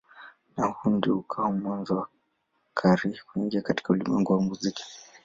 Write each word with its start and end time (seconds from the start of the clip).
Na 0.57 0.65
huu 0.67 0.89
ndio 0.89 1.17
ukawa 1.17 1.51
mwanzo 1.51 1.95
wa 1.97 2.07
Carey 2.73 3.19
kuingia 3.31 3.61
katika 3.61 3.93
ulimwengu 3.93 4.33
wa 4.33 4.41
muziki. 4.41 4.83